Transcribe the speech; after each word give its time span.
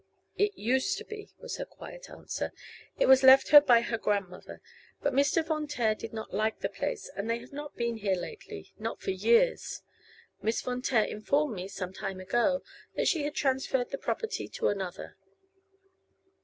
"It 0.35 0.57
used 0.57 0.97
to 0.97 1.05
be," 1.05 1.29
was 1.37 1.57
her 1.57 1.63
quiet 1.65 2.09
answer. 2.09 2.53
"It 2.97 3.05
was 3.05 3.21
left 3.21 3.49
her 3.49 3.61
by 3.61 3.81
her 3.81 3.99
grandmother; 3.99 4.59
but 4.99 5.13
Mr. 5.13 5.45
Von 5.45 5.67
Taer 5.67 5.93
did 5.93 6.11
not 6.11 6.33
like 6.33 6.61
the 6.61 6.69
place 6.69 7.07
and 7.15 7.29
they 7.29 7.37
have 7.37 7.51
not 7.53 7.75
been 7.75 7.97
here 7.97 8.15
lately 8.15 8.73
not 8.79 8.99
for 8.99 9.11
years. 9.11 9.83
Miss 10.41 10.59
Von 10.59 10.81
Taer 10.81 11.03
informed 11.05 11.53
me, 11.55 11.67
some 11.67 11.93
time 11.93 12.19
ago, 12.19 12.63
that 12.95 13.09
she 13.09 13.25
had 13.25 13.35
transferred 13.35 13.91
the 13.91 13.99
property 13.99 14.47
to 14.47 14.69
another." 14.69 15.17